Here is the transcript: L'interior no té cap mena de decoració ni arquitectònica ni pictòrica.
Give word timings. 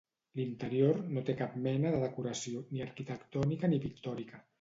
L'interior 0.37 1.01
no 1.17 1.23
té 1.27 1.35
cap 1.41 1.53
mena 1.67 1.91
de 1.95 1.99
decoració 2.05 2.63
ni 2.71 2.81
arquitectònica 2.87 3.71
ni 3.75 3.81
pictòrica. 3.85 4.43